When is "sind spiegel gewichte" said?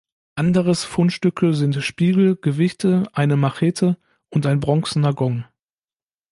1.53-3.03